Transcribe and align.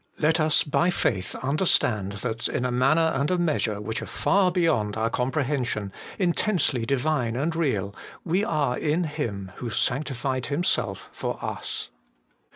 Let 0.17 0.39
us 0.39 0.63
by 0.63 0.89
faith 0.89 1.35
understand 1.43 2.13
that, 2.23 2.47
in 2.47 2.65
a 2.65 2.71
manner 2.71 3.11
and 3.13 3.29
a 3.29 3.37
measure 3.37 3.79
which 3.79 4.01
are 4.01 4.07
far 4.07 4.51
beyond 4.51 4.97
our 4.97 5.11
compre 5.11 5.45
hension, 5.45 5.91
intensely 6.17 6.87
Divine 6.87 7.35
and 7.35 7.55
real, 7.55 7.93
we 8.23 8.43
are 8.43 8.75
in 8.79 9.03
Him 9.03 9.51
who 9.57 9.69
sanctified 9.69 10.47
Himself 10.47 11.11
for 11.13 11.37
us. 11.45 11.89